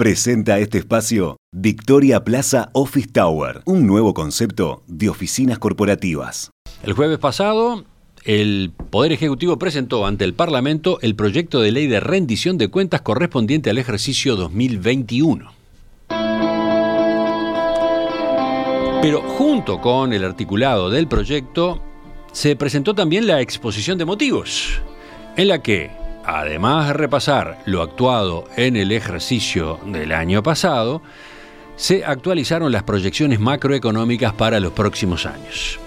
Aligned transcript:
Presenta 0.00 0.58
este 0.60 0.78
espacio 0.78 1.36
Victoria 1.52 2.24
Plaza 2.24 2.70
Office 2.72 3.08
Tower, 3.12 3.60
un 3.66 3.86
nuevo 3.86 4.14
concepto 4.14 4.82
de 4.86 5.10
oficinas 5.10 5.58
corporativas. 5.58 6.50
El 6.82 6.94
jueves 6.94 7.18
pasado, 7.18 7.84
el 8.24 8.72
Poder 8.88 9.12
Ejecutivo 9.12 9.58
presentó 9.58 10.06
ante 10.06 10.24
el 10.24 10.32
Parlamento 10.32 10.98
el 11.02 11.16
proyecto 11.16 11.60
de 11.60 11.72
ley 11.72 11.86
de 11.86 12.00
rendición 12.00 12.56
de 12.56 12.68
cuentas 12.68 13.02
correspondiente 13.02 13.68
al 13.68 13.76
ejercicio 13.76 14.36
2021. 14.36 15.52
Pero 19.02 19.20
junto 19.20 19.82
con 19.82 20.14
el 20.14 20.24
articulado 20.24 20.88
del 20.88 21.08
proyecto, 21.08 21.82
se 22.32 22.56
presentó 22.56 22.94
también 22.94 23.26
la 23.26 23.42
exposición 23.42 23.98
de 23.98 24.06
motivos, 24.06 24.80
en 25.36 25.48
la 25.48 25.62
que 25.62 25.99
además 26.24 26.88
de 26.88 26.92
repasar 26.94 27.58
lo 27.66 27.82
actuado 27.82 28.44
en 28.56 28.76
el 28.76 28.92
ejercicio 28.92 29.78
del 29.86 30.12
año 30.12 30.42
pasado, 30.42 31.02
se 31.76 32.04
actualizaron 32.04 32.72
las 32.72 32.82
proyecciones 32.82 33.40
macroeconómicas 33.40 34.34
para 34.34 34.60
los 34.60 34.72
próximos 34.72 35.24
años. 35.26 35.78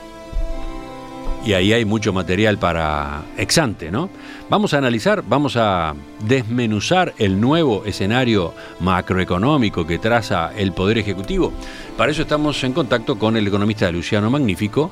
Y 1.45 1.53
ahí 1.53 1.73
hay 1.73 1.83
mucho 1.83 2.13
material 2.13 2.57
para 2.57 3.23
exante, 3.37 3.91
¿no? 3.91 4.09
Vamos 4.49 4.73
a 4.73 4.77
analizar, 4.77 5.23
vamos 5.27 5.57
a 5.57 5.93
desmenuzar 6.25 7.13
el 7.17 7.39
nuevo 7.39 7.83
escenario 7.85 8.53
macroeconómico 8.79 9.85
que 9.85 9.99
traza 9.99 10.51
el 10.55 10.71
Poder 10.71 10.97
Ejecutivo. 10.97 11.51
Para 11.97 12.11
eso 12.11 12.21
estamos 12.21 12.63
en 12.63 12.71
contacto 12.71 13.19
con 13.19 13.35
el 13.35 13.45
economista 13.45 13.91
Luciano 13.91 14.29
Magnífico 14.29 14.89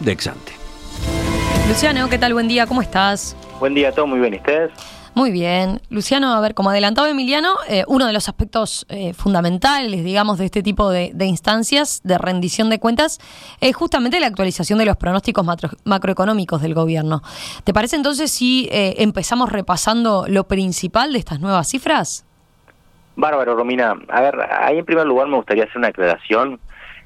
de 0.00 0.12
Exante. 0.12 0.52
Luciano, 1.68 2.08
¿qué 2.10 2.18
tal? 2.18 2.34
Buen 2.34 2.48
día, 2.48 2.66
¿cómo 2.66 2.82
estás? 2.82 3.34
Buen 3.60 3.74
día, 3.74 3.92
todo 3.92 4.06
muy 4.06 4.20
bien. 4.20 4.34
¿Y 4.34 4.36
ustedes? 4.38 4.72
Muy 5.14 5.30
bien. 5.30 5.80
Luciano, 5.90 6.34
a 6.34 6.40
ver, 6.40 6.54
como 6.54 6.70
adelantado 6.70 7.06
Emiliano, 7.06 7.54
eh, 7.68 7.84
uno 7.86 8.06
de 8.06 8.12
los 8.12 8.28
aspectos 8.28 8.84
eh, 8.88 9.14
fundamentales, 9.14 10.02
digamos, 10.04 10.38
de 10.38 10.46
este 10.46 10.60
tipo 10.60 10.90
de, 10.90 11.12
instancias 11.20 12.00
de 12.02 12.18
rendición 12.18 12.68
de 12.68 12.80
cuentas 12.80 13.20
es 13.60 13.76
justamente 13.76 14.18
la 14.18 14.26
actualización 14.26 14.80
de 14.80 14.86
los 14.86 14.96
pronósticos 14.96 15.46
macroeconómicos 15.84 16.62
del 16.62 16.74
gobierno. 16.74 17.22
¿Te 17.62 17.72
parece 17.72 17.94
entonces 17.94 18.32
si 18.32 18.68
eh, 18.72 18.96
empezamos 18.98 19.52
repasando 19.52 20.24
lo 20.26 20.48
principal 20.48 21.12
de 21.12 21.20
estas 21.20 21.38
nuevas 21.38 21.68
cifras? 21.68 22.26
Bárbaro, 23.14 23.54
Romina. 23.54 23.94
A 24.08 24.20
ver, 24.20 24.34
ahí 24.50 24.78
en 24.78 24.84
primer 24.84 25.06
lugar 25.06 25.28
me 25.28 25.36
gustaría 25.36 25.62
hacer 25.62 25.78
una 25.78 25.88
aclaración, 25.88 26.58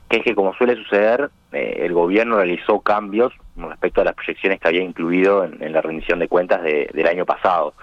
que 0.08 0.18
es 0.18 0.24
que 0.24 0.34
como 0.34 0.54
suele 0.54 0.76
suceder, 0.76 1.30
el 1.52 1.92
gobierno 1.92 2.36
realizó 2.36 2.80
cambios 2.80 3.32
respecto 3.56 4.00
a 4.00 4.04
las 4.04 4.14
proyecciones 4.14 4.60
que 4.60 4.68
había 4.68 4.82
incluido 4.82 5.44
en, 5.44 5.72
la 5.72 5.80
rendición 5.80 6.18
de 6.18 6.28
cuentas 6.28 6.62
del 6.62 7.06
año 7.06 7.24
pasado. 7.24 7.74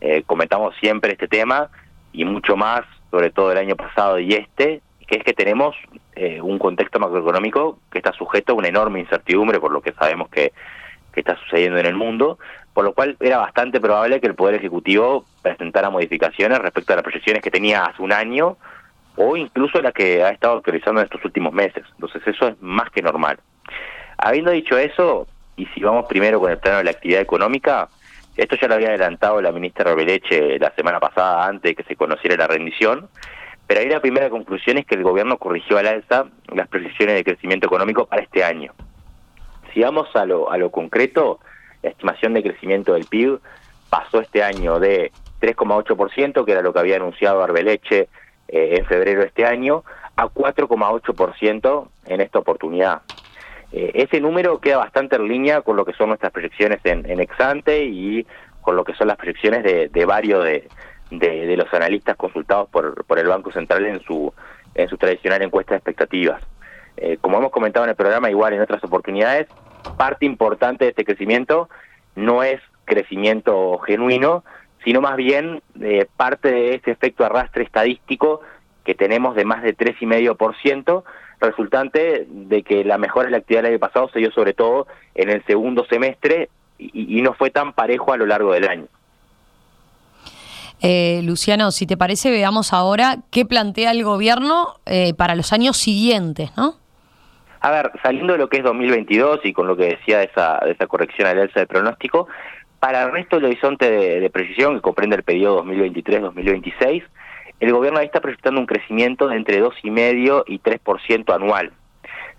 Eh, 0.00 0.22
comentamos 0.26 0.74
siempre 0.80 1.12
este 1.12 1.28
tema 1.28 1.70
y 2.12 2.24
mucho 2.24 2.56
más, 2.56 2.82
sobre 3.10 3.30
todo 3.30 3.52
el 3.52 3.58
año 3.58 3.76
pasado 3.76 4.18
y 4.18 4.34
este, 4.34 4.82
que 5.06 5.16
es 5.18 5.24
que 5.24 5.32
tenemos 5.32 5.76
eh, 6.14 6.40
un 6.40 6.58
contexto 6.58 7.00
macroeconómico 7.00 7.78
que 7.90 7.98
está 7.98 8.12
sujeto 8.12 8.52
a 8.52 8.56
una 8.56 8.68
enorme 8.68 9.00
incertidumbre 9.00 9.58
por 9.58 9.72
lo 9.72 9.80
que 9.80 9.92
sabemos 9.92 10.28
que, 10.28 10.52
está 11.16 11.36
sucediendo 11.36 11.78
en 11.78 11.86
el 11.86 11.96
mundo, 11.96 12.38
por 12.72 12.84
lo 12.84 12.94
cual 12.94 13.16
era 13.20 13.36
bastante 13.36 13.78
probable 13.78 14.20
que 14.20 14.28
el 14.28 14.34
Poder 14.34 14.54
Ejecutivo 14.54 15.26
presentara 15.42 15.90
modificaciones 15.90 16.58
respecto 16.60 16.92
a 16.92 16.96
las 16.96 17.02
proyecciones 17.02 17.42
que 17.42 17.50
tenía 17.50 17.84
hace 17.84 18.00
un 18.00 18.12
año 18.12 18.56
o 19.16 19.36
incluso 19.36 19.80
las 19.80 19.92
que 19.92 20.22
ha 20.22 20.30
estado 20.30 20.58
actualizando 20.58 21.00
en 21.00 21.06
estos 21.06 21.24
últimos 21.24 21.52
meses. 21.52 21.84
Entonces 21.92 22.22
eso 22.26 22.48
es 22.48 22.60
más 22.60 22.90
que 22.90 23.02
normal. 23.02 23.38
Habiendo 24.18 24.50
dicho 24.50 24.76
eso, 24.78 25.26
y 25.56 25.66
si 25.66 25.82
vamos 25.82 26.06
primero 26.08 26.40
con 26.40 26.50
el 26.50 26.58
plano 26.58 26.78
de 26.78 26.84
la 26.84 26.90
actividad 26.90 27.20
económica, 27.20 27.88
esto 28.36 28.56
ya 28.56 28.68
lo 28.68 28.74
había 28.74 28.88
adelantado 28.88 29.40
la 29.42 29.52
ministra 29.52 29.90
Robeleche 29.90 30.58
la 30.58 30.72
semana 30.74 31.00
pasada 31.00 31.46
antes 31.46 31.70
de 31.70 31.74
que 31.74 31.84
se 31.84 31.96
conociera 31.96 32.36
la 32.36 32.46
rendición, 32.46 33.08
pero 33.66 33.80
ahí 33.80 33.88
la 33.88 34.00
primera 34.00 34.30
conclusión 34.30 34.78
es 34.78 34.86
que 34.86 34.94
el 34.94 35.02
gobierno 35.02 35.38
corrigió 35.38 35.78
al 35.78 35.86
alza 35.86 36.26
las 36.52 36.68
proyecciones 36.68 37.14
de 37.14 37.24
crecimiento 37.24 37.66
económico 37.66 38.06
para 38.06 38.22
este 38.22 38.42
año. 38.42 38.72
Si 39.72 39.80
vamos 39.80 40.08
a 40.16 40.24
lo, 40.24 40.50
a 40.50 40.58
lo 40.58 40.70
concreto, 40.70 41.38
la 41.82 41.90
estimación 41.90 42.34
de 42.34 42.42
crecimiento 42.42 42.94
del 42.94 43.04
PIB 43.04 43.38
pasó 43.88 44.20
este 44.20 44.42
año 44.42 44.80
de 44.80 45.12
3,8%, 45.40 46.44
que 46.44 46.52
era 46.52 46.62
lo 46.62 46.72
que 46.72 46.80
había 46.80 46.96
anunciado 46.96 47.42
Arbeleche 47.42 48.08
eh, 48.52 48.76
en 48.78 48.84
febrero 48.86 49.20
de 49.20 49.28
este 49.28 49.46
año, 49.46 49.84
a 50.16 50.26
4,8% 50.26 51.88
en 52.06 52.20
esta 52.20 52.38
oportunidad. 52.38 53.02
Eh, 53.72 53.92
ese 53.94 54.20
número 54.20 54.58
queda 54.58 54.78
bastante 54.78 55.16
en 55.16 55.28
línea 55.28 55.62
con 55.62 55.76
lo 55.76 55.84
que 55.84 55.92
son 55.92 56.08
nuestras 56.08 56.32
proyecciones 56.32 56.80
en, 56.84 57.08
en 57.08 57.20
Exante 57.20 57.84
y 57.84 58.26
con 58.60 58.76
lo 58.76 58.84
que 58.84 58.94
son 58.94 59.08
las 59.08 59.16
proyecciones 59.16 59.62
de, 59.62 60.04
varios 60.04 60.44
de, 60.44 60.68
de, 61.10 61.56
los 61.56 61.72
analistas 61.72 62.16
consultados 62.16 62.68
por, 62.68 63.04
por 63.04 63.18
el 63.18 63.28
Banco 63.28 63.52
Central 63.52 63.86
en 63.86 64.00
su, 64.00 64.32
en 64.74 64.88
su 64.88 64.98
tradicional 64.98 65.42
encuesta 65.42 65.74
de 65.74 65.78
expectativas. 65.78 66.42
Eh, 66.96 67.18
como 67.20 67.38
hemos 67.38 67.50
comentado 67.50 67.84
en 67.84 67.90
el 67.90 67.96
programa, 67.96 68.30
igual 68.30 68.52
en 68.52 68.60
otras 68.60 68.82
oportunidades, 68.84 69.46
parte 69.96 70.26
importante 70.26 70.84
de 70.84 70.90
este 70.90 71.04
crecimiento 71.04 71.70
no 72.14 72.42
es 72.42 72.60
crecimiento 72.84 73.78
genuino, 73.78 74.44
sino 74.84 75.00
más 75.00 75.16
bien 75.16 75.62
eh, 75.80 76.06
parte 76.16 76.50
de 76.50 76.74
este 76.74 76.90
efecto 76.90 77.24
arrastre 77.24 77.64
estadístico 77.64 78.40
que 78.84 78.94
tenemos 78.94 79.34
de 79.34 79.44
más 79.44 79.62
de 79.62 79.76
3,5%, 79.76 81.04
resultante 81.40 82.26
de 82.28 82.62
que 82.62 82.84
la 82.84 82.98
mejora 82.98 83.26
de 83.26 83.32
la 83.32 83.38
actividad 83.38 83.62
del 83.62 83.72
año 83.72 83.78
pasado 83.78 84.08
se 84.12 84.18
dio 84.18 84.30
sobre 84.32 84.54
todo 84.54 84.86
en 85.14 85.30
el 85.30 85.44
segundo 85.44 85.84
semestre 85.86 86.48
y, 86.78 87.20
no 87.20 87.34
fue 87.34 87.50
tan 87.50 87.74
parejo 87.74 88.12
a 88.12 88.16
lo 88.16 88.24
largo 88.24 88.52
del 88.52 88.66
año. 88.66 88.86
Eh, 90.80 91.20
Luciano, 91.24 91.72
si 91.72 91.86
te 91.86 91.98
parece, 91.98 92.30
veamos 92.30 92.72
ahora 92.72 93.18
qué 93.30 93.44
plantea 93.44 93.90
el 93.90 94.02
gobierno 94.02 94.76
eh, 94.86 95.12
para 95.12 95.34
los 95.34 95.52
años 95.52 95.76
siguientes, 95.76 96.50
¿no? 96.56 96.76
A 97.60 97.70
ver, 97.70 97.92
saliendo 98.02 98.32
de 98.32 98.38
lo 98.38 98.48
que 98.48 98.56
es 98.56 98.64
2022 98.64 99.40
y 99.44 99.52
con 99.52 99.66
lo 99.66 99.76
que 99.76 99.88
decía 99.88 100.18
de 100.18 100.24
esa, 100.24 100.58
de 100.64 100.72
esa 100.72 100.86
corrección 100.86 101.28
al 101.28 101.38
alza 101.38 101.60
de 101.60 101.66
pronóstico, 101.66 102.26
para 102.80 103.02
el 103.04 103.12
resto 103.12 103.36
del 103.36 103.44
horizonte 103.44 103.90
de, 103.90 104.30
precisión, 104.30 104.74
que 104.74 104.80
comprende 104.80 105.16
el 105.16 105.22
periodo 105.22 105.62
2023-2026, 105.64 107.04
el 107.60 107.72
gobierno 107.72 107.98
ahí 107.98 108.06
está 108.06 108.20
proyectando 108.20 108.58
un 108.58 108.66
crecimiento 108.66 109.28
de 109.28 109.36
entre 109.36 109.62
2,5 109.62 110.44
y 110.46 110.58
3% 110.60 111.34
anual, 111.34 111.72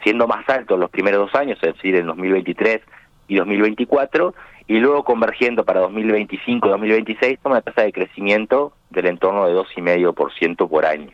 siendo 0.03 0.27
más 0.27 0.49
alto 0.49 0.73
en 0.73 0.79
los 0.79 0.89
primeros 0.89 1.31
dos 1.31 1.39
años, 1.39 1.59
es 1.61 1.75
decir, 1.75 1.95
en 1.95 2.07
2023 2.07 2.81
y 3.27 3.35
2024, 3.35 4.33
y 4.67 4.79
luego 4.79 5.03
convergiendo 5.03 5.63
para 5.63 5.81
2025 5.81 6.67
y 6.67 6.71
2026 6.71 7.39
con 7.39 7.51
una 7.51 7.61
tasa 7.61 7.83
de 7.83 7.93
crecimiento 7.93 8.73
del 8.89 9.05
entorno 9.05 9.45
de 9.45 9.53
2,5% 9.53 10.67
por 10.67 10.85
año. 10.87 11.11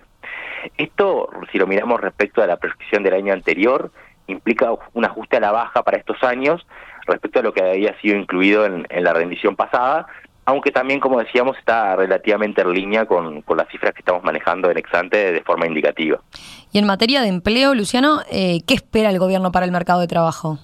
Esto, 0.78 1.30
si 1.52 1.58
lo 1.58 1.68
miramos 1.68 2.00
respecto 2.00 2.42
a 2.42 2.48
la 2.48 2.58
proyección 2.58 3.04
del 3.04 3.14
año 3.14 3.34
anterior, 3.34 3.92
implica 4.28 4.70
un 4.94 5.06
ajuste 5.06 5.38
a 5.38 5.42
la 5.42 5.52
baja 5.52 5.84
para 5.84 5.98
estos 5.98 6.24
años 6.24 6.66
respecto 7.08 7.40
a 7.40 7.44
lo 7.44 7.54
que 7.54 7.64
había 7.64 8.00
sido 8.02 8.18
incluido 8.18 8.66
en, 8.66 8.86
en 8.90 9.04
la 9.04 9.14
rendición 9.14 9.56
pasada, 9.56 10.08
aunque 10.48 10.72
también, 10.72 11.02
como 11.02 11.20
decíamos, 11.20 11.58
está 11.58 11.98
relativamente 11.98 12.62
en 12.62 12.74
línea 12.74 13.06
con, 13.06 13.44
las 13.54 13.68
cifras 13.68 13.94
que 13.94 14.00
estamos 14.00 14.24
manejando 14.24 14.72
en 14.72 14.78
Exante 14.78 15.34
de 15.34 15.42
forma 15.42 15.68
indicativa. 15.68 16.22
Y 16.72 16.80
en 16.80 16.86
materia 16.86 17.20
de 17.22 17.28
empleo, 17.28 17.76
Luciano, 17.76 18.22
eh, 18.32 18.62
¿qué 18.66 18.74
espera 18.74 19.10
el 19.10 19.20
gobierno 19.20 19.52
para 19.52 19.66
el 19.66 19.74
mercado 19.74 20.00
de 20.00 20.08
trabajo? 20.08 20.58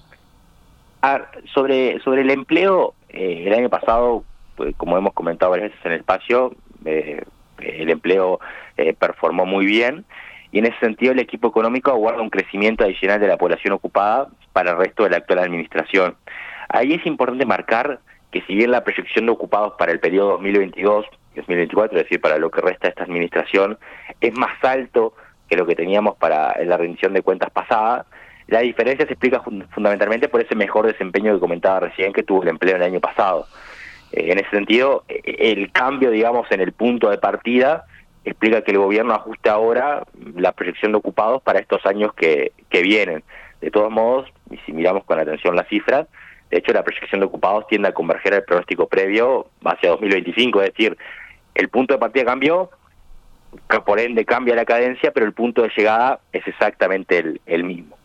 sobre, 1.52 2.00
sobre 2.00 2.22
el 2.22 2.30
empleo, 2.30 2.94
eh, 3.10 3.44
el 3.46 3.52
año 3.52 3.68
pasado, 3.68 4.24
pues, 4.56 4.74
como 4.74 4.96
hemos 4.96 5.12
comentado 5.12 5.50
varias 5.50 5.68
veces 5.68 5.84
en 5.84 5.92
el 5.92 5.98
espacio, 5.98 6.56
eh, 6.86 7.22
el 7.58 7.90
empleo 7.90 8.40
performó 8.98 9.44
muy 9.44 9.66
bien 9.66 10.06
y 10.54 10.60
en 10.60 10.66
ese 10.66 10.78
sentido 10.78 11.10
el 11.10 11.18
equipo 11.18 11.48
económico 11.48 11.90
aguarda 11.90 12.22
un 12.22 12.30
crecimiento 12.30 12.84
adicional 12.84 13.18
de 13.18 13.26
la 13.26 13.36
población 13.36 13.72
ocupada 13.72 14.28
para 14.52 14.70
el 14.70 14.76
resto 14.76 15.02
de 15.02 15.10
la 15.10 15.16
actual 15.16 15.40
administración. 15.40 16.14
Ahí 16.68 16.92
es 16.92 17.04
importante 17.06 17.44
marcar 17.44 17.98
que 18.30 18.40
si 18.42 18.54
bien 18.54 18.70
la 18.70 18.84
proyección 18.84 19.26
de 19.26 19.32
ocupados 19.32 19.72
para 19.76 19.90
el 19.90 19.98
periodo 19.98 20.38
2022-2024, 20.38 21.86
es 21.86 22.02
decir, 22.04 22.20
para 22.20 22.38
lo 22.38 22.52
que 22.52 22.60
resta 22.60 22.86
de 22.86 22.90
esta 22.90 23.02
administración, 23.02 23.78
es 24.20 24.32
más 24.38 24.62
alto 24.62 25.14
que 25.48 25.56
lo 25.56 25.66
que 25.66 25.74
teníamos 25.74 26.16
para 26.18 26.54
la 26.64 26.76
rendición 26.76 27.14
de 27.14 27.22
cuentas 27.22 27.50
pasada, 27.50 28.06
la 28.46 28.60
diferencia 28.60 29.06
se 29.06 29.14
explica 29.14 29.42
fundamentalmente 29.70 30.28
por 30.28 30.40
ese 30.40 30.54
mejor 30.54 30.86
desempeño 30.86 31.34
que 31.34 31.40
comentaba 31.40 31.80
recién 31.80 32.12
que 32.12 32.22
tuvo 32.22 32.44
el 32.44 32.50
empleo 32.50 32.76
el 32.76 32.82
año 32.84 33.00
pasado. 33.00 33.48
Eh, 34.12 34.30
en 34.30 34.38
ese 34.38 34.50
sentido, 34.50 35.02
e-, 35.08 35.50
el 35.50 35.72
cambio, 35.72 36.12
digamos, 36.12 36.46
en 36.52 36.60
el 36.60 36.70
punto 36.70 37.10
de 37.10 37.18
partida 37.18 37.86
explica 38.24 38.62
que 38.62 38.72
el 38.72 38.78
gobierno 38.78 39.14
ajuste 39.14 39.50
ahora 39.50 40.04
la 40.34 40.52
proyección 40.52 40.92
de 40.92 40.98
ocupados 40.98 41.42
para 41.42 41.60
estos 41.60 41.84
años 41.86 42.12
que, 42.14 42.52
que 42.70 42.82
vienen. 42.82 43.22
De 43.60 43.70
todos 43.70 43.90
modos, 43.90 44.30
y 44.50 44.58
si 44.58 44.72
miramos 44.72 45.04
con 45.04 45.18
atención 45.18 45.56
las 45.56 45.68
cifras, 45.68 46.06
de 46.50 46.58
hecho, 46.58 46.72
la 46.72 46.84
proyección 46.84 47.20
de 47.20 47.26
ocupados 47.26 47.66
tiende 47.66 47.88
a 47.88 47.92
converger 47.92 48.34
al 48.34 48.44
pronóstico 48.44 48.86
previo 48.86 49.48
hacia 49.64 49.90
2025, 49.90 50.62
es 50.62 50.70
decir, 50.70 50.96
el 51.54 51.68
punto 51.68 51.94
de 51.94 51.98
partida 51.98 52.24
cambió, 52.24 52.70
por 53.84 53.98
ende 53.98 54.24
cambia 54.24 54.54
la 54.54 54.64
cadencia, 54.64 55.10
pero 55.12 55.26
el 55.26 55.32
punto 55.32 55.62
de 55.62 55.72
llegada 55.76 56.20
es 56.32 56.46
exactamente 56.46 57.40
el, 57.46 57.64
mismo. 57.64 57.96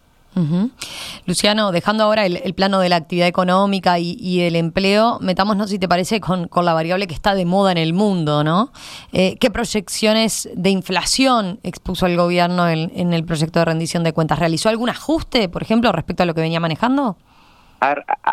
Luciano, 1.26 1.72
dejando 1.72 2.04
ahora 2.04 2.26
el, 2.26 2.54
plano 2.54 2.80
de 2.80 2.90
la 2.90 2.96
actividad 2.96 3.28
económica 3.28 4.00
y, 4.00 4.42
el 4.42 4.56
empleo, 4.56 5.20
metámonos, 5.22 5.70
si 5.70 5.80
te 5.80 5.88
parece, 5.88 6.20
con, 6.20 6.50
la 6.64 6.74
variable 6.74 7.08
que 7.08 7.14
está 7.14 7.36
de 7.36 7.46
moda 7.46 7.72
en 7.72 7.78
el 7.78 7.94
mundo, 7.94 8.44
¿no? 8.44 8.72
Eh, 9.12 9.38
¿Qué 9.40 9.50
proyecciones 9.50 10.50
de 10.56 10.70
inflación 10.70 11.60
expuso 11.64 12.06
el 12.06 12.18
gobierno 12.18 12.70
en, 12.70 13.14
el 13.14 13.26
proyecto 13.26 13.60
de 13.60 13.66
rendición 13.66 14.04
de 14.04 14.14
cuentas? 14.14 14.40
¿Realizó 14.40 14.70
algún 14.70 14.90
ajuste, 14.90 15.50
por 15.50 15.62
ejemplo, 15.62 15.92
respecto 15.92 16.24
a 16.24 16.26
lo 16.26 16.34
que 16.34 16.42
venía 16.42 16.60
manejando? 16.60 17.18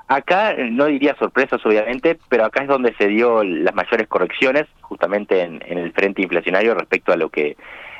acá 0.09 0.57
no 0.59 0.87
diría 0.87 1.15
sorpresas, 1.21 1.65
obviamente, 1.65 2.19
pero 2.29 2.47
acá 2.47 2.63
es 2.63 2.69
donde 2.69 2.93
se 2.99 3.07
dio 3.07 3.45
las 3.45 3.73
mayores 3.77 4.09
correcciones, 4.09 4.67
justamente 4.81 5.41
en, 5.41 5.63
en 5.65 5.79
el 5.79 5.93
frente 5.93 6.21
inflacionario 6.21 6.75
respecto 6.75 7.13
a 7.13 7.17
lo 7.17 7.29
que 7.29 7.57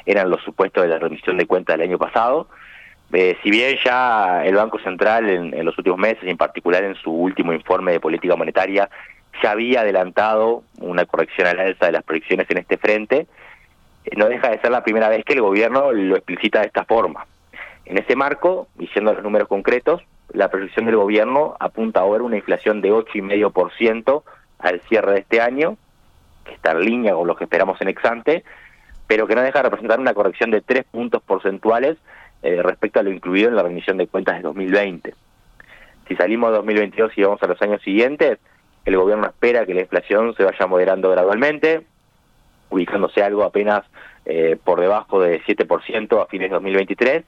eran 0.07 0.29
los 0.31 0.43
supuestos 0.43 0.83
de 0.83 0.89
la 0.89 0.99
rendición 0.99 1.37
de 1.37 1.47
cuentas 1.47 1.77
del 1.77 1.89
año 1.89 1.99
pasado. 1.99 2.49
Eh, 3.13 3.37
si 3.43 3.51
bien 3.51 3.79
ya 3.85 4.45
el 4.45 4.57
Banco 4.57 4.79
Central 4.79 5.31
en, 5.31 5.65
los 5.65 5.79
últimos 5.79 5.99
meses, 5.99 6.25
en 6.25 6.37
particular 6.37 6.83
en 6.85 6.97
su 6.97 7.11
último 7.11 7.53
informe 7.53 7.93
de 7.93 8.01
política 8.01 8.37
monetaria, 8.37 8.91
ya 9.43 9.53
había 9.53 9.81
adelantado 9.81 10.65
una 10.81 11.05
corrección 11.07 11.47
al 11.47 11.61
alza 11.61 11.87
de 11.87 11.93
las 11.93 12.03
proyecciones 12.03 12.51
en 12.51 12.59
este 12.59 12.79
frente, 12.79 13.27
eh, 14.05 14.17
no 14.17 14.29
deja 14.29 14.51
de 14.51 14.61
ser 14.61 14.71
la 14.71 14.83
primera 14.83 15.09
vez 15.09 15.25
que 15.25 15.35
el 15.35 15.41
gobierno 15.41 15.93
lo 15.93 16.17
explicita 16.17 16.61
de 16.61 16.67
esta 16.67 16.85
forma. 16.85 17.27
En 17.85 17.99
ese 17.99 18.17
marco, 18.17 18.69
diciendo 18.75 19.15
los 19.15 19.23
números 19.23 19.49
concretos, 19.49 20.03
la 20.33 20.51
proyección 20.51 20.87
del 20.87 20.97
gobierno 20.97 21.57
apunta 21.61 22.01
ahora 22.01 22.23
a 22.23 22.27
una 22.27 22.37
inflación 22.37 22.81
de 22.81 22.93
8,5% 22.93 24.23
al 24.59 24.81
cierre 24.83 25.13
de 25.13 25.19
este 25.21 25.41
año, 25.41 25.77
que 26.45 26.55
está 26.55 26.73
en 26.73 26.81
línea 26.81 27.15
con 27.15 27.29
lo 27.29 27.37
que 27.37 27.45
esperamos 27.45 27.81
en 27.81 27.89
Exante, 27.89 28.45
pero 29.07 29.27
que 29.27 29.37
no 29.37 29.43
deja 29.43 29.61
de 29.61 29.65
representar 29.65 30.01
una 30.01 30.15
corrección 30.15 30.51
de 30.51 30.63
3 30.63 30.85
puntos 30.91 31.23
porcentuales 31.23 31.97
eh, 32.43 32.63
respecto 32.63 33.01
a 33.01 33.03
lo 33.03 33.11
incluido 33.11 33.49
en 33.49 33.57
la 33.57 33.63
rendición 33.63 33.97
de 33.97 34.07
cuentas 34.07 34.37
de 34.37 34.43
2020. 34.43 35.15
Si 36.09 36.17
salimos 36.17 36.51
de 36.51 36.57
2022 36.59 37.13
y 37.17 37.23
vamos 37.23 37.43
a 37.43 37.47
los 37.47 37.61
años 37.63 37.83
siguientes, 37.83 38.39
el 38.85 38.97
gobierno 38.97 39.27
espera 39.27 39.67
que 39.67 39.75
la 39.75 39.81
inflación 39.81 40.35
se 40.37 40.45
vaya 40.45 40.67
moderando 40.67 41.11
gradualmente, 41.11 41.85
ubicándose 42.71 43.23
algo 43.23 43.43
apenas 43.43 43.85
eh, 44.25 44.57
por 44.63 44.81
debajo 44.81 45.21
de 45.21 45.43
7% 45.43 46.23
a 46.23 46.27
fines 46.27 46.51
de 46.51 46.55
2023 46.55 47.25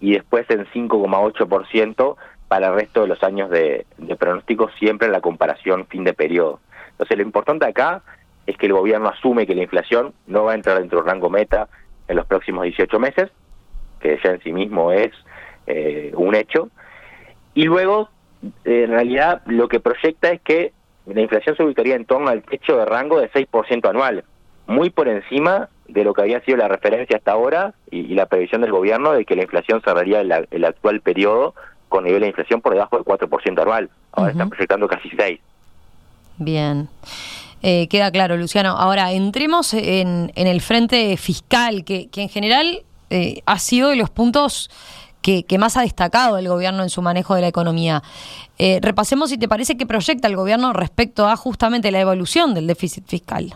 y 0.00 0.12
después 0.12 0.48
en 0.50 0.66
5,8% 0.66 2.16
para 2.48 2.68
el 2.68 2.74
resto 2.74 3.02
de 3.02 3.08
los 3.08 3.22
años 3.22 3.50
de, 3.50 3.86
de 3.96 4.16
pronóstico, 4.16 4.70
siempre 4.78 5.06
en 5.06 5.12
la 5.12 5.20
comparación 5.20 5.86
fin 5.86 6.04
de 6.04 6.12
periodo. 6.12 6.60
Entonces 6.92 7.16
lo 7.16 7.22
importante 7.22 7.66
acá 7.66 8.02
es 8.46 8.56
que 8.56 8.66
el 8.66 8.72
gobierno 8.72 9.08
asume 9.08 9.46
que 9.46 9.54
la 9.54 9.62
inflación 9.62 10.12
no 10.26 10.44
va 10.44 10.52
a 10.52 10.54
entrar 10.54 10.78
dentro 10.78 10.98
del 10.98 11.08
rango 11.08 11.30
meta 11.30 11.68
en 12.08 12.16
los 12.16 12.26
próximos 12.26 12.64
18 12.64 12.98
meses, 12.98 13.30
que 14.00 14.18
ya 14.22 14.30
en 14.30 14.42
sí 14.42 14.52
mismo 14.52 14.92
es 14.92 15.10
eh, 15.66 16.12
un 16.16 16.34
hecho. 16.34 16.70
Y 17.54 17.64
luego, 17.64 18.08
en 18.64 18.90
realidad, 18.90 19.42
lo 19.46 19.68
que 19.68 19.80
proyecta 19.80 20.30
es 20.30 20.40
que 20.40 20.72
la 21.06 21.20
inflación 21.20 21.56
se 21.56 21.64
ubicaría 21.64 21.96
en 21.96 22.04
torno 22.04 22.28
al 22.28 22.42
techo 22.42 22.76
de 22.76 22.84
rango 22.84 23.20
de 23.20 23.30
6% 23.30 23.88
anual, 23.88 24.24
muy 24.66 24.90
por 24.90 25.08
encima 25.08 25.68
de 25.88 26.04
lo 26.04 26.14
que 26.14 26.22
había 26.22 26.40
sido 26.42 26.56
la 26.56 26.68
referencia 26.68 27.16
hasta 27.16 27.32
ahora 27.32 27.74
y, 27.90 28.14
la 28.14 28.26
previsión 28.26 28.60
del 28.60 28.70
gobierno 28.70 29.12
de 29.12 29.24
que 29.24 29.34
la 29.34 29.42
inflación 29.42 29.82
cerraría 29.84 30.20
el, 30.20 30.46
el, 30.50 30.64
actual 30.64 31.00
periodo 31.00 31.54
con 31.88 32.04
nivel 32.04 32.20
de 32.20 32.28
inflación 32.28 32.60
por 32.60 32.72
debajo 32.72 32.96
del 32.96 33.04
4% 33.04 33.60
anual. 33.60 33.90
Ahora 34.12 34.30
están 34.30 34.50
proyectando 34.50 34.86
casi 34.86 35.10
6. 35.10 35.40
Bien. 36.38 36.88
Eh, 37.62 37.88
queda 37.88 38.10
claro, 38.10 38.36
Luciano. 38.36 38.70
Ahora, 38.70 39.12
entremos 39.12 39.74
en, 39.74 40.32
en 40.34 40.46
el 40.46 40.60
frente 40.60 41.16
fiscal, 41.16 41.84
que, 41.84 42.08
que 42.08 42.22
en 42.22 42.28
general 42.28 42.82
eh, 43.10 43.42
ha 43.46 43.58
sido 43.58 43.90
de 43.90 43.96
los 43.96 44.10
puntos 44.10 44.70
que, 45.22 45.44
más 45.58 45.76
ha 45.76 45.82
destacado 45.82 46.38
el 46.38 46.48
gobierno 46.48 46.82
en 46.82 46.88
su 46.88 47.02
manejo 47.02 47.34
de 47.34 47.42
la 47.42 47.48
economía. 47.48 48.02
Eh, 48.58 48.78
repasemos 48.82 49.30
si 49.30 49.38
te 49.38 49.48
parece 49.48 49.76
que 49.76 49.86
proyecta 49.86 50.28
el 50.28 50.36
gobierno 50.36 50.72
respecto 50.72 51.28
a 51.28 51.36
justamente 51.36 51.90
la 51.90 52.00
evolución 52.00 52.54
del 52.54 52.66
déficit 52.66 53.06
fiscal. 53.06 53.54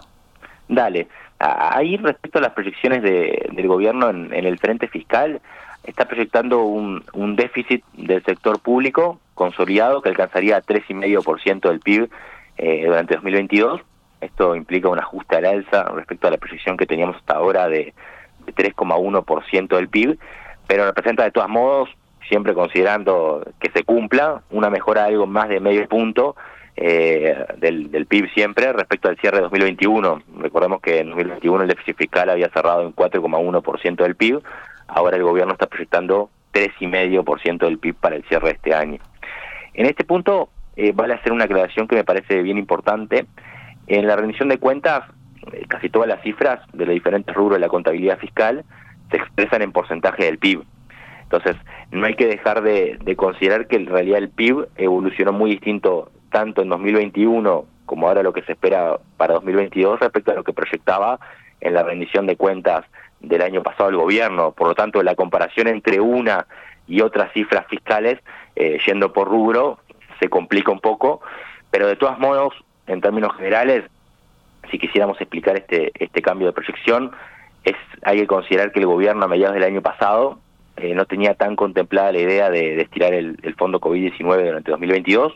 Dale, 0.68 1.08
ahí 1.38 1.96
respecto 1.96 2.38
a 2.38 2.42
las 2.42 2.52
proyecciones 2.52 3.02
del 3.02 3.66
gobierno 3.66 4.10
en, 4.10 4.32
el 4.32 4.58
frente 4.58 4.88
fiscal, 4.88 5.40
está 5.84 6.06
proyectando 6.06 6.64
un, 6.64 7.04
un 7.12 7.36
déficit 7.36 7.84
del 7.94 8.22
sector 8.24 8.58
público 8.58 9.20
consolidado 9.34 10.00
que 10.00 10.08
alcanzaría 10.08 10.62
3,5% 10.62 11.68
del 11.68 11.80
PIB 11.80 12.10
eh, 12.56 12.84
durante 12.86 13.14
2022. 13.14 13.80
Esto 14.20 14.56
implica 14.56 14.88
un 14.88 14.98
ajuste 14.98 15.36
al 15.36 15.44
alza 15.44 15.84
respecto 15.94 16.28
a 16.28 16.30
la 16.30 16.38
proyección 16.38 16.76
que 16.76 16.86
teníamos 16.86 17.16
hasta 17.16 17.34
ahora 17.34 17.68
de 17.68 17.92
3,1% 18.52 19.76
del 19.76 19.88
PIB, 19.88 20.18
pero 20.66 20.86
representa 20.86 21.24
de 21.24 21.30
todos 21.30 21.48
modos, 21.48 21.88
siempre 22.28 22.54
considerando 22.54 23.44
que 23.60 23.70
se 23.70 23.84
cumpla, 23.84 24.42
una 24.50 24.70
mejora 24.70 25.02
de 25.02 25.08
algo 25.08 25.26
más 25.26 25.48
de 25.48 25.60
medio 25.60 25.86
punto 25.88 26.36
eh, 26.76 27.46
del, 27.58 27.90
del, 27.90 28.06
PIB 28.06 28.32
siempre 28.34 28.72
respecto 28.72 29.08
al 29.08 29.16
cierre 29.18 29.36
de 29.38 29.42
2021. 29.44 30.22
Recordemos 30.38 30.80
que 30.80 31.00
en 31.00 31.10
2021 31.10 31.62
el 31.62 31.68
déficit 31.68 31.96
fiscal 31.96 32.30
había 32.30 32.48
cerrado 32.48 32.82
en 32.82 32.94
4,1% 32.94 33.96
del 33.96 34.16
PIB, 34.16 34.42
ahora 34.88 35.16
el 35.16 35.22
gobierno 35.22 35.52
está 35.52 35.66
proyectando 35.66 36.30
3,5% 36.52 37.58
del 37.58 37.78
PIB 37.78 37.94
para 37.94 38.16
el 38.16 38.24
cierre 38.24 38.48
de 38.48 38.54
este 38.54 38.74
año. 38.74 38.98
En 39.74 39.86
este 39.86 40.04
punto 40.04 40.48
eh, 40.76 40.92
vale 40.94 41.14
hacer 41.14 41.32
una 41.32 41.44
aclaración 41.44 41.86
que 41.86 41.96
me 41.96 42.04
parece 42.04 42.42
bien 42.42 42.58
importante. 42.58 43.26
En 43.86 44.06
la 44.06 44.16
rendición 44.16 44.48
de 44.48 44.58
cuentas 44.58 45.04
casi 45.68 45.88
todas 45.88 46.08
las 46.08 46.22
cifras 46.22 46.60
de 46.72 46.86
los 46.86 46.94
diferentes 46.94 47.34
rubros 47.34 47.56
de 47.56 47.60
la 47.60 47.68
contabilidad 47.68 48.18
fiscal 48.18 48.64
se 49.10 49.16
expresan 49.16 49.62
en 49.62 49.72
porcentaje 49.72 50.24
del 50.24 50.38
PIB. 50.38 50.62
Entonces, 51.22 51.56
no 51.90 52.06
hay 52.06 52.14
que 52.14 52.26
dejar 52.26 52.62
de, 52.62 52.98
considerar 53.16 53.66
que 53.66 53.76
en 53.76 53.86
realidad 53.86 54.18
el 54.18 54.28
PIB 54.28 54.68
evolucionó 54.76 55.32
muy 55.32 55.50
distinto 55.50 56.10
tanto 56.30 56.62
en 56.62 56.68
2021 56.68 57.66
como 57.86 58.08
ahora 58.08 58.22
lo 58.22 58.32
que 58.32 58.42
se 58.42 58.52
espera 58.52 58.98
para 59.16 59.34
2022 59.34 60.00
respecto 60.00 60.30
a 60.30 60.34
lo 60.34 60.44
que 60.44 60.52
proyectaba 60.52 61.18
en 61.60 61.74
la 61.74 61.82
rendición 61.82 62.26
de 62.26 62.36
cuentas 62.36 62.84
del 63.20 63.42
año 63.42 63.62
pasado 63.62 63.90
el 63.90 63.96
gobierno. 63.96 64.52
Por 64.52 64.68
lo 64.68 64.74
tanto, 64.74 65.02
la 65.02 65.14
comparación 65.14 65.68
entre 65.68 66.00
una 66.00 66.46
y 66.86 67.00
otras 67.00 67.32
cifras 67.32 67.66
fiscales, 67.66 68.18
eh, 68.56 68.78
yendo 68.86 69.12
por 69.12 69.28
rubro, 69.28 69.78
se 70.20 70.28
complica 70.28 70.72
un 70.72 70.80
poco, 70.80 71.20
pero 71.70 71.86
de 71.86 71.96
todos 71.96 72.18
modos, 72.18 72.54
en 72.86 73.00
términos 73.00 73.34
generales, 73.36 73.84
si 74.70 74.78
quisiéramos 74.78 75.20
explicar 75.20 75.56
este, 75.56 75.92
este 75.94 76.22
cambio 76.22 76.46
de 76.48 76.52
proyección, 76.52 77.12
es, 77.64 77.76
hay 78.02 78.18
que 78.20 78.26
considerar 78.26 78.72
que 78.72 78.80
el 78.80 78.86
gobierno 78.86 79.24
a 79.24 79.28
mediados 79.28 79.54
del 79.54 79.64
año 79.64 79.82
pasado 79.82 80.38
eh, 80.76 80.94
no 80.94 81.04
tenía 81.06 81.34
tan 81.34 81.56
contemplada 81.56 82.12
la 82.12 82.18
idea 82.18 82.50
de, 82.50 82.80
estirar 82.80 83.14
el, 83.14 83.54
fondo 83.56 83.80
COVID-19 83.80 84.44
durante 84.44 84.70
2022. 84.70 85.32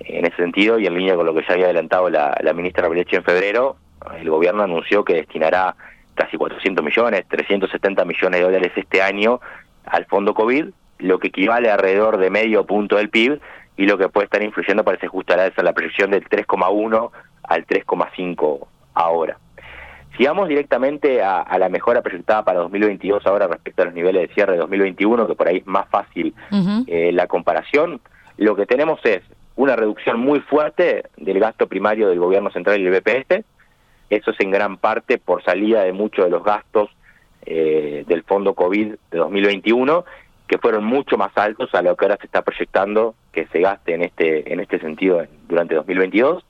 En 0.00 0.26
ese 0.26 0.36
sentido, 0.36 0.78
y 0.78 0.86
en 0.86 0.94
línea 0.94 1.14
con 1.14 1.26
lo 1.26 1.34
que 1.34 1.44
ya 1.46 1.54
había 1.54 1.66
adelantado 1.66 2.08
la, 2.10 2.34
ministra 2.54 2.88
Breche 2.88 3.16
en 3.16 3.24
febrero, 3.24 3.76
el 4.18 4.28
gobierno 4.28 4.62
anunció 4.62 5.04
que 5.04 5.14
destinará 5.14 5.74
casi 6.14 6.36
400 6.36 6.84
millones, 6.84 7.24
370 7.28 8.04
millones 8.04 8.40
de 8.40 8.44
dólares 8.44 8.72
este 8.76 9.02
año 9.02 9.40
al 9.84 10.06
fondo 10.06 10.34
COVID, 10.34 10.66
lo 10.98 11.18
que 11.18 11.28
equivale 11.28 11.70
alrededor 11.70 12.16
de 12.16 12.30
medio 12.30 12.64
punto 12.64 12.96
del 12.96 13.10
PIB 13.10 13.40
y 13.76 13.86
lo 13.86 13.98
que 13.98 14.08
puede 14.08 14.24
estar 14.24 14.42
influyendo 14.42 14.84
para 14.84 14.96
ese 14.96 15.08
justo 15.08 15.34
a 15.34 15.62
la 15.62 15.72
proyección 15.72 16.10
del 16.10 16.24
3,1 16.24 17.10
al 17.48 17.66
3,5 17.66 18.66
ahora. 18.94 19.38
Si 20.16 20.24
vamos 20.24 20.48
directamente 20.48 21.22
a, 21.22 21.58
la 21.58 21.68
mejora 21.68 22.00
proyectada 22.00 22.42
para 22.42 22.60
2022 22.60 23.26
ahora 23.26 23.48
respecto 23.48 23.82
a 23.82 23.84
los 23.86 23.94
niveles 23.94 24.28
de 24.28 24.34
cierre 24.34 24.52
de 24.52 24.58
2021, 24.58 25.26
que 25.26 25.34
por 25.34 25.46
ahí 25.46 25.58
es 25.58 25.66
más 25.66 25.88
fácil 25.90 26.34
eh, 26.86 27.10
la 27.12 27.26
comparación, 27.26 28.00
lo 28.38 28.56
que 28.56 28.64
tenemos 28.64 28.98
es 29.04 29.22
una 29.56 29.76
reducción 29.76 30.18
muy 30.18 30.40
fuerte 30.40 31.04
del 31.18 31.38
gasto 31.38 31.66
primario 31.66 32.08
del 32.08 32.18
gobierno 32.18 32.50
central 32.50 32.80
y 32.80 32.86
el 32.86 32.92
BPS. 32.92 33.44
Eso 34.08 34.30
es 34.30 34.40
en 34.40 34.50
gran 34.50 34.78
parte 34.78 35.18
por 35.18 35.42
salida 35.42 35.82
de 35.82 35.92
muchos 35.92 36.24
de 36.24 36.30
los 36.30 36.42
gastos 36.42 36.88
eh, 37.44 38.04
del 38.06 38.22
fondo 38.22 38.54
COVID 38.54 38.94
de 39.10 39.18
2021, 39.18 40.04
que 40.46 40.58
fueron 40.58 40.84
mucho 40.84 41.18
más 41.18 41.36
altos 41.36 41.74
a 41.74 41.82
lo 41.82 41.94
que 41.94 42.06
ahora 42.06 42.16
se 42.18 42.26
está 42.26 42.40
proyectando 42.40 43.14
que 43.32 43.46
se 43.48 43.60
gaste 43.60 43.94
en 43.94 44.02
este, 44.02 44.50
en 44.50 44.60
este 44.60 44.78
sentido 44.78 45.22
durante 45.46 45.74
2022 45.74 46.42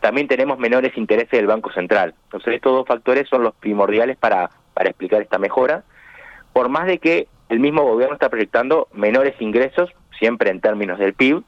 también 0.00 0.28
tenemos 0.28 0.58
menores 0.58 0.96
intereses 0.96 1.30
del 1.30 1.46
Banco 1.46 1.72
Central. 1.72 2.14
Entonces 2.24 2.54
estos 2.54 2.72
dos 2.72 2.86
factores 2.86 3.28
son 3.28 3.42
los 3.42 3.54
primordiales 3.54 4.16
para, 4.16 4.50
para 4.74 4.90
explicar 4.90 5.22
esta 5.22 5.38
mejora, 5.38 5.84
por 6.52 6.68
más 6.68 6.86
de 6.86 6.98
que 6.98 7.28
el 7.48 7.60
mismo 7.60 7.82
gobierno 7.82 8.14
está 8.14 8.28
proyectando 8.28 8.88
menores 8.92 9.34
ingresos, 9.40 9.90
siempre 10.18 10.50
en 10.50 10.60
términos 10.60 10.98
del 10.98 11.14
PIB, 11.14 11.42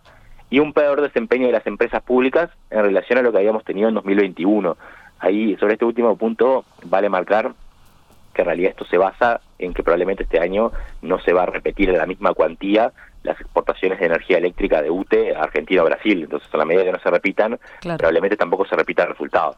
y 0.51 0.59
un 0.61 0.73
peor 0.73 1.01
desempeño 1.01 1.47
de 1.47 1.53
las 1.53 1.67
empresas 1.67 2.03
públicas 2.03 2.51
en 2.71 2.83
relación 2.83 3.19
a 3.19 3.23
lo 3.23 3.33
que 3.33 3.39
habíamos 3.39 3.65
tenido 3.65 3.89
en 3.89 3.95
2021. 3.95 4.77
Ahí, 5.19 5.57
sobre 5.57 5.75
este 5.75 5.85
último 5.85 6.17
punto, 6.17 6.65
vale 6.85 7.09
marcar 7.09 7.53
que 8.37 8.43
en 8.43 8.47
realidad 8.47 8.71
esto 8.71 8.85
se 8.85 8.99
basa 8.99 9.41
en 9.59 9.73
que 9.73 9.83
probablemente 9.83 10.25
este 10.25 10.39
año 10.39 10.71
no 11.03 11.19
se 11.21 11.33
va 11.33 11.45
a 11.45 11.47
repetir 11.47 11.89
en 11.89 11.99
la 11.99 12.07
misma 12.07 12.35
cuantía 12.35 12.93
las 13.23 13.41
exportaciones 13.41 13.99
de 13.99 14.07
energía 14.07 14.39
eléctrica 14.39 14.83
de 14.83 14.91
UTE 14.91 15.35
a 15.35 15.41
Argentina 15.41 15.83
o 15.83 15.87
Brasil. 15.87 16.23
Entonces, 16.23 16.49
a 16.53 16.57
la 16.59 16.65
medida 16.65 16.85
que 16.85 16.93
no 16.93 17.01
se 17.01 17.11
repitan, 17.11 17.59
probablemente 17.81 18.37
tampoco 18.37 18.67
se 18.67 18.77
repita 18.77 19.03
el 19.03 19.09
resultado. 19.09 19.57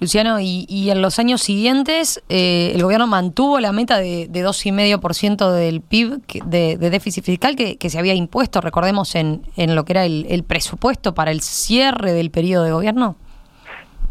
Luciano, 0.00 0.38
y, 0.40 0.90
en 0.90 1.00
los 1.00 1.18
años 1.18 1.40
siguientes 1.40 2.22
eh, 2.28 2.72
el 2.74 2.82
gobierno 2.82 3.06
mantuvo 3.06 3.60
la 3.60 3.72
meta 3.72 3.98
de, 3.98 4.26
de 4.28 4.44
2,5% 4.44 5.52
del 5.52 5.80
PIB 5.80 6.20
de, 6.44 6.76
déficit 6.76 7.24
fiscal 7.24 7.56
que, 7.56 7.88
se 7.88 7.98
había 7.98 8.14
impuesto, 8.14 8.60
recordemos, 8.60 9.14
en, 9.14 9.42
en 9.56 9.74
lo 9.74 9.84
que 9.84 9.92
era 9.92 10.04
el, 10.04 10.44
presupuesto 10.44 11.14
para 11.14 11.30
el 11.30 11.40
cierre 11.40 12.12
del 12.12 12.30
periodo 12.30 12.64
de 12.64 12.72
gobierno. 12.72 13.16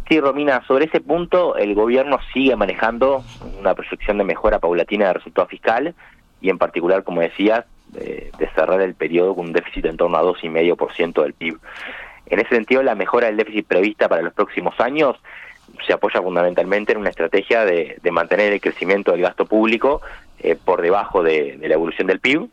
Sí, 0.07 0.19
Romina, 0.19 0.63
sobre 0.67 0.85
ese 0.85 0.99
punto 0.99 1.55
el 1.55 1.75
gobierno 1.75 2.19
sigue 2.33 2.55
manejando 2.55 3.23
una 3.59 3.73
proyección 3.73 4.17
de 4.17 4.23
mejora 4.23 4.59
paulatina 4.59 5.07
de 5.07 5.13
resultado 5.13 5.47
fiscal 5.47 5.95
y 6.41 6.49
en 6.49 6.57
particular, 6.57 7.03
como 7.03 7.21
decías, 7.21 7.65
de, 7.89 8.31
de 8.37 8.49
cerrar 8.49 8.81
el 8.81 8.95
periodo 8.95 9.35
con 9.35 9.47
un 9.47 9.53
déficit 9.53 9.85
en 9.85 9.97
torno 9.97 10.17
a 10.17 10.23
2,5% 10.23 11.23
del 11.23 11.33
PIB. 11.33 11.57
En 12.25 12.39
ese 12.39 12.49
sentido, 12.49 12.83
la 12.83 12.95
mejora 12.95 13.27
del 13.27 13.37
déficit 13.37 13.67
prevista 13.67 14.09
para 14.09 14.21
los 14.21 14.33
próximos 14.33 14.79
años 14.79 15.17
se 15.85 15.93
apoya 15.93 16.21
fundamentalmente 16.21 16.93
en 16.93 16.99
una 16.99 17.09
estrategia 17.09 17.65
de, 17.65 17.99
mantener 18.11 18.53
el 18.53 18.61
crecimiento 18.61 19.11
del 19.11 19.21
gasto 19.21 19.45
público 19.45 20.01
eh, 20.39 20.55
por 20.55 20.81
debajo 20.81 21.23
de, 21.23 21.57
la 21.61 21.73
evolución 21.73 22.07
del 22.07 22.19
PIB. 22.19 22.47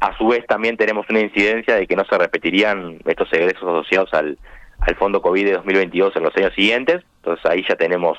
A 0.00 0.16
su 0.16 0.28
vez 0.28 0.46
también 0.46 0.76
tenemos 0.76 1.08
una 1.10 1.20
incidencia 1.20 1.74
de 1.74 1.86
que 1.86 1.96
no 1.96 2.04
se 2.04 2.16
repetirían 2.16 2.98
estos 3.04 3.32
egresos 3.32 3.62
asociados 3.62 4.12
al, 4.14 4.38
al 4.80 4.94
Fondo 4.96 5.22
COVID 5.22 5.44
de 5.44 5.52
2022 5.52 6.16
en 6.16 6.22
los 6.22 6.36
años 6.36 6.54
siguientes, 6.54 7.02
entonces 7.16 7.44
ahí 7.46 7.64
ya 7.68 7.76
tenemos 7.76 8.18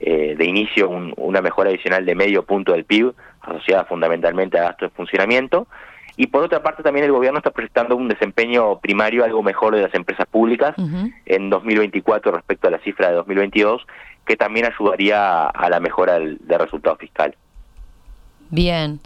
eh, 0.00 0.36
de 0.36 0.44
inicio 0.44 0.88
una 0.88 1.40
mejora 1.40 1.70
adicional 1.70 2.06
de 2.06 2.14
medio 2.14 2.44
punto 2.44 2.72
del 2.72 2.84
PIB 2.84 3.14
asociada 3.40 3.84
fundamentalmente 3.84 4.58
a 4.58 4.62
gastos 4.62 4.90
de 4.90 4.96
funcionamiento. 4.96 5.66
Y 6.16 6.28
por 6.28 6.42
otra 6.42 6.62
parte 6.62 6.82
también 6.82 7.04
el 7.04 7.12
gobierno 7.12 7.38
está 7.38 7.50
proyectando 7.50 7.96
un 7.96 8.08
desempeño 8.08 8.80
primario 8.80 9.24
algo 9.24 9.42
mejor 9.42 9.76
de 9.76 9.82
las 9.82 9.94
empresas 9.94 10.26
públicas 10.26 10.74
en 11.26 11.48
2024 11.48 12.32
respecto 12.32 12.66
a 12.66 12.72
la 12.72 12.78
cifra 12.80 13.08
de 13.08 13.14
2022, 13.14 13.86
que 14.26 14.36
también 14.36 14.66
ayudaría 14.66 15.46
a 15.46 15.70
la 15.70 15.78
mejora 15.78 16.14
del, 16.14 16.40
resultado 16.48 16.96
fiscal. 16.96 17.36
Bien. 18.50 19.00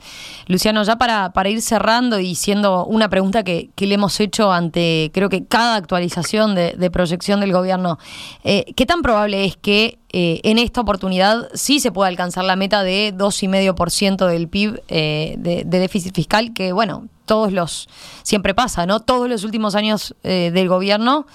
Luciano, 0.46 0.84
ya 0.84 0.96
para, 0.96 1.32
para 1.32 1.48
ir 1.48 1.62
cerrando 1.62 2.20
y 2.20 2.36
siendo 2.36 2.86
una 2.86 3.08
pregunta 3.08 3.42
que, 3.42 3.70
le 3.76 3.94
hemos 3.94 4.20
hecho 4.20 4.52
ante, 4.52 5.10
creo 5.12 5.28
que 5.28 5.44
cada 5.44 5.74
actualización 5.74 6.54
de, 6.54 6.90
proyección 6.92 7.40
del 7.40 7.52
gobierno, 7.52 7.98
eh, 8.44 8.72
¿qué 8.76 8.86
tan 8.86 9.02
probable 9.02 9.44
es 9.44 9.56
que 9.56 9.98
eh, 10.10 10.40
en 10.44 10.58
esta 10.58 10.80
oportunidad 10.80 11.48
sí 11.54 11.80
se 11.80 11.90
pueda 11.90 12.08
alcanzar 12.08 12.44
la 12.44 12.54
meta 12.54 12.84
de 12.84 13.12
2,5% 13.16 14.26
del 14.28 14.48
PIB 14.48 14.80
eh, 14.88 15.34
de, 15.38 15.64
déficit 15.64 16.14
fiscal, 16.14 16.52
que 16.52 16.72
bueno, 16.72 17.08
todos 17.24 17.52
los, 17.52 17.88
siempre 18.22 18.54
pasa, 18.54 18.86
¿no? 18.86 19.00
Todos 19.00 19.28
los 19.28 19.42
últimos 19.42 19.74
años 19.74 20.14
eh, 20.22 20.50
del 20.52 20.68
gobierno 20.68 21.26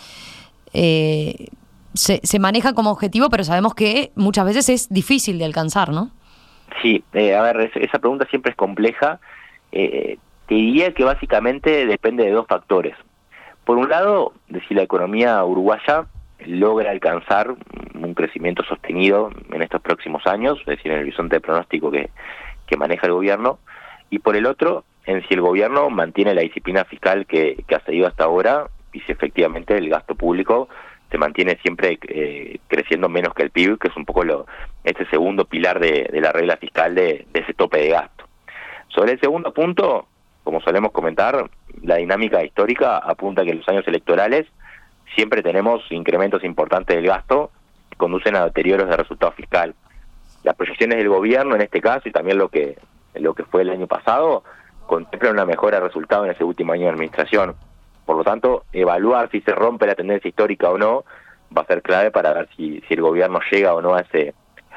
se, 0.74 1.50
se 2.22 2.40
maneja 2.40 2.74
como 2.74 2.92
objetivo, 2.92 3.30
pero 3.32 3.44
sabemos 3.44 3.74
que 3.74 4.12
muchas 4.16 4.46
veces 4.46 4.70
es 4.70 4.90
difícil 4.90 5.40
de 5.40 5.46
alcanzar, 5.46 5.92
¿no? 5.92 6.12
Sí, 6.82 7.04
a 7.14 7.42
ver, 7.42 7.72
esa 7.76 8.00
pregunta 8.00 8.26
siempre 8.30 8.52
es 8.52 8.58
compleja. 8.58 9.20
te 9.72 10.18
diría 10.48 10.94
que 10.94 11.04
básicamente 11.04 11.86
depende 11.86 12.24
de 12.24 12.32
dos 12.32 12.48
factores. 12.48 12.96
Por 13.66 13.78
un 13.78 13.90
lado, 13.90 14.34
de 14.48 14.62
si 14.68 14.74
la 14.74 14.84
economía 14.84 15.44
uruguaya 15.44 16.06
logra 16.46 16.92
alcanzar 16.92 17.56
un 17.96 18.14
crecimiento 18.14 18.64
sostenido 18.64 19.32
en 19.52 19.62
estos 19.62 19.82
próximos 19.82 20.26
años, 20.28 20.60
es 20.62 20.66
decir, 20.66 20.92
en 20.92 21.00
el 21.00 21.04
horizonte 21.04 21.36
de 21.36 21.42
pronóstico 21.42 21.92
que, 21.92 22.10
que 22.66 22.78
maneja 22.78 23.08
el 23.08 23.14
gobierno, 23.14 23.60
y 24.10 24.20
por 24.20 24.36
el 24.36 24.46
otro, 24.46 24.86
en 25.06 25.22
si 25.28 25.34
el 25.34 25.42
gobierno 25.42 25.90
mantiene 25.90 26.34
la 26.34 26.42
disciplina 26.42 26.86
fiscal 26.86 27.26
que, 27.26 27.64
que 27.68 27.76
ha 27.76 27.80
seguido 27.82 28.08
hasta 28.08 28.26
ahora 28.26 28.68
y 28.94 29.00
si 29.02 29.12
efectivamente 29.12 29.78
el 29.78 29.90
gasto 29.90 30.16
público 30.16 30.70
se 31.10 31.18
mantiene 31.18 31.58
siempre 31.62 31.98
eh, 32.08 32.60
creciendo 32.68 33.10
menos 33.10 33.34
que 33.34 33.44
el 33.44 33.52
PIB, 33.52 33.80
que 33.80 33.88
es 33.88 33.96
un 33.96 34.06
poco 34.06 34.24
lo, 34.24 34.46
este 34.84 35.06
segundo 35.10 35.46
pilar 35.46 35.80
de, 35.80 36.10
la 36.14 36.32
regla 36.32 36.58
fiscal 36.58 36.96
de, 36.96 37.26
de, 37.32 37.40
ese 37.40 37.54
tope 37.54 37.80
de 37.80 37.90
gasto. 37.90 38.26
Sobre 38.90 39.14
el 39.14 39.20
segundo 39.20 39.54
punto, 39.54 40.08
como 40.44 40.62
solemos 40.62 40.92
comentar, 40.92 41.50
la 41.82 41.96
dinámica 41.96 42.44
histórica 42.44 42.98
apunta 42.98 43.44
que 43.44 43.52
en 43.52 43.60
los 43.60 43.70
años 43.70 43.88
electorales 43.88 44.48
siempre 45.16 45.42
tenemos 45.42 45.82
incrementos 45.92 46.44
importantes 46.44 46.96
del 46.96 47.08
gasto 47.08 47.52
que 47.90 47.98
conducen 47.98 48.36
a 48.36 48.46
deterioros 48.46 48.90
de 48.90 48.98
resultado 48.98 49.32
fiscal. 49.32 49.76
Las 50.44 50.56
proyecciones 50.56 50.98
del 50.98 51.10
gobierno 51.10 51.56
en 51.56 51.62
este 51.62 51.82
caso 51.82 52.08
y 52.10 52.12
también 52.12 52.38
lo 52.38 52.50
que 52.50 52.78
lo 53.16 53.34
que 53.34 53.44
fue 53.44 53.64
el 53.64 53.70
año 53.70 53.88
pasado 53.88 54.44
contemplan 54.86 55.34
una 55.34 55.46
mejora 55.46 55.80
de 55.80 55.88
resultado 55.88 56.26
en 56.26 56.32
ese 56.32 56.44
último 56.44 56.74
año 56.74 56.84
de 56.84 56.90
administración. 56.90 57.56
Por 58.08 58.16
lo 58.16 58.24
tanto, 58.24 58.64
evaluar 58.72 59.30
si 59.30 59.42
se 59.42 59.52
rompe 59.52 59.86
la 59.86 59.94
tendencia 59.94 60.30
histórica 60.30 60.70
o 60.70 60.78
no 60.78 61.04
va 61.56 61.64
a 61.64 61.66
ser 61.66 61.82
clave 61.82 62.10
para 62.10 62.32
ver 62.32 62.48
si, 62.56 62.82
el 62.90 63.02
gobierno 63.02 63.42
llega 63.52 63.76
o 63.76 63.82
no 63.82 63.96
a 63.96 64.00
ese 64.00 64.34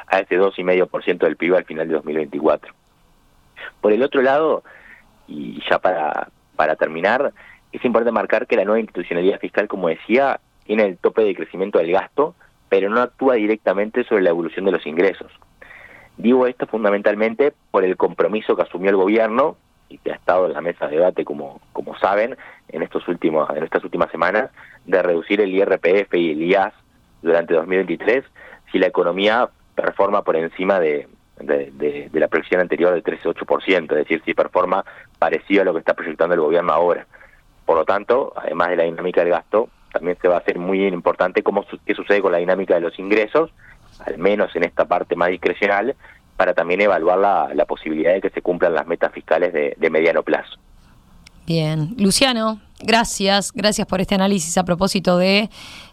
a 0.09 0.19
ese 0.19 0.37
2,5% 0.37 1.19
del 1.19 1.37
PIB 1.37 1.55
al 1.55 1.65
final 1.65 1.87
de 1.87 1.95
2024. 1.95 2.75
Por 3.81 3.93
el 3.93 4.03
otro 4.03 4.21
lado, 4.21 4.65
y 5.29 5.63
ya 5.71 5.79
para, 5.79 6.31
para 6.57 6.75
terminar, 6.75 7.33
es 7.71 7.85
importante 7.85 8.11
marcar 8.11 8.49
que 8.49 8.57
la 8.57 8.65
nueva 8.65 8.81
institucionalidad 8.81 9.39
fiscal, 9.39 9.69
como 9.69 9.87
decía, 9.87 10.41
tiene 10.65 10.87
el 10.87 10.99
tope 10.99 11.23
de 11.23 11.37
crecimiento 11.37 11.79
del 11.79 11.93
gasto, 11.93 12.35
pero 12.69 12.91
no 12.91 13.01
actúa 13.01 13.35
directamente 13.35 14.03
sobre 14.03 14.23
la 14.23 14.31
evolución 14.31 14.65
de 14.65 14.73
los 14.73 14.85
ingresos. 14.85 15.31
Digo 16.17 16.49
esto 16.49 16.67
fundamentalmente 16.67 17.53
por 17.71 17.85
el 17.85 17.97
compromiso 17.97 18.57
que 18.57 18.63
asumió 18.63 18.91
el 18.91 18.97
gobierno 18.97 19.57
y 19.91 19.99
que 19.99 20.13
ha 20.13 20.15
estado 20.15 20.47
en 20.47 20.55
la 20.55 20.63
mesa 20.63 20.87
de 20.87 20.97
debate, 20.97 21.25
como, 21.25 21.61
como 21.73 21.99
saben, 21.99 22.37
en, 22.69 22.83
estos 22.83 23.07
últimos, 23.09 23.51
en 23.51 23.63
estas 23.63 23.85
últimas 23.85 24.11
semanas, 24.11 24.51
de 24.87 25.03
reducir 25.03 25.41
el 25.43 25.55
IRPF 25.55 26.15
y 26.15 26.31
el 26.31 26.43
IAS 26.43 26.73
durante 27.21 27.53
2023 27.53 28.25
si 28.73 28.79
la 28.79 28.87
economía 28.87 29.49
performa 29.75 30.23
por 30.23 30.37
encima 30.37 30.79
de, 30.79 31.09
de, 31.41 32.11
la 32.13 32.29
proyección 32.29 32.61
anterior 32.61 32.93
del 32.93 33.03
13,8%, 33.03 33.83
es 33.83 33.89
decir, 33.89 34.23
si 34.25 34.35
performa 34.35 34.85
parecido 35.19 35.63
a 35.63 35.65
lo 35.65 35.73
que 35.73 35.81
está 35.81 35.95
proyectando 35.95 36.35
el 36.35 36.41
gobierno 36.41 36.73
ahora. 36.73 37.07
Por 37.65 37.77
lo 37.77 37.85
tanto, 37.85 38.33
además 38.37 38.71
de 38.71 38.77
la 38.77 38.85
dinámica 38.85 39.23
del 39.23 39.31
gasto, 39.31 39.69
también 39.93 40.17
se 40.21 40.29
va 40.29 40.37
a 40.37 40.39
hacer 40.39 40.59
muy 40.59 40.87
importante 40.87 41.43
cómo, 41.43 41.65
qué 41.85 41.95
sucede 41.95 42.23
con 42.23 42.33
la 42.33 42.39
dinámica 42.39 42.75
de 42.75 42.81
los 42.81 42.99
ingresos, 42.99 43.51
al 44.07 44.19
menos 44.19 44.55
en 44.55 44.65
esta 44.65 44.85
parte 44.85 45.17
más 45.17 45.31
discrecional, 45.31 45.97
para 46.41 46.55
también 46.55 46.81
evaluar 46.81 47.19
la, 47.19 47.65
posibilidad 47.67 48.15
de 48.15 48.23
que 48.23 48.31
se 48.31 48.41
cumplan 48.41 48.73
las 48.73 48.87
metas 48.87 49.13
fiscales 49.13 49.53
de, 49.53 49.91
mediano 49.91 50.23
plazo. 50.23 50.59
Bien, 51.47 51.95
Luciano, 51.99 52.63
gracias, 52.79 53.53
gracias 53.53 53.87
por 53.87 54.01
este 54.01 54.15
análisis 54.15 54.57
a 54.57 54.65
propósito 54.65 55.19
de 55.19 55.51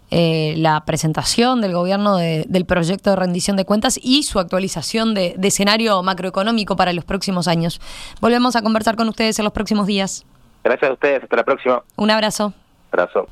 eh, 0.10 0.54
la 0.56 0.86
presentación 0.86 1.60
del 1.60 1.74
gobierno 1.74 2.16
del 2.16 2.66
proyecto 2.66 3.10
de 3.10 3.18
rendición 3.18 3.58
de 3.58 3.66
cuentas 3.66 4.00
y 4.02 4.24
su 4.24 4.40
actualización 4.40 5.14
de, 5.14 5.36
de 5.38 5.48
escenario 5.50 6.02
macroeconómico 6.02 6.78
para 6.78 6.94
los 6.94 7.04
próximos 7.04 7.50
años. 7.50 7.82
Volvemos 8.22 8.56
a 8.56 8.62
conversar 8.62 8.96
con 8.96 9.10
ustedes 9.10 9.38
en 9.40 9.44
los 9.44 9.52
próximos 9.52 9.86
días. 9.86 10.26
Gracias 10.64 10.90
a 10.90 10.94
ustedes, 10.94 11.24
hasta 11.24 11.36
la 11.36 11.44
próxima. 11.44 11.84
Un 11.98 12.10
abrazo. 12.10 12.54
Abrazo. 12.94 13.28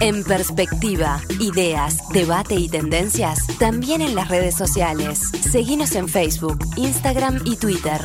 En 0.00 0.24
perspectiva, 0.24 1.20
ideas, 1.40 2.08
debate 2.08 2.54
y 2.54 2.70
tendencias, 2.70 3.46
también 3.58 4.00
en 4.00 4.14
las 4.14 4.28
redes 4.28 4.56
sociales. 4.56 5.20
Seguimos 5.42 5.94
en 5.94 6.08
Facebook, 6.08 6.58
Instagram 6.76 7.42
y 7.44 7.56
Twitter. 7.56 8.00